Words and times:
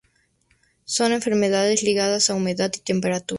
Son 0.85 1.13
enfermedades 1.13 1.83
ligadas 1.83 2.31
a 2.31 2.33
humedad 2.33 2.71
y 2.75 2.79
temperatura. 2.79 3.27